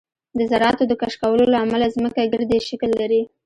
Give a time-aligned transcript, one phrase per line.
[0.37, 3.21] د ذراتو د کشکولو له امله ځمکه ګردی شکل لري